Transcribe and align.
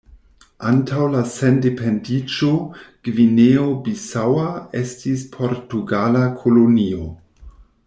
Antaŭ 0.69 1.01
la 1.15 1.19
sendependiĝo 1.33 2.49
Gvineo-Bisaŭa 3.09 4.49
estis 4.83 5.27
portugala 5.37 6.25
kolonio. 6.43 7.07